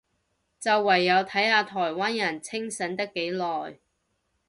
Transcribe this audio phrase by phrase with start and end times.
[0.59, 3.77] 就唯有睇下台灣人清醒得幾耐